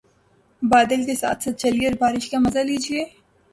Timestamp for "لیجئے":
2.59-3.03